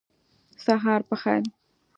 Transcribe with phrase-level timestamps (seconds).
[0.63, 1.43] سهار په خیر!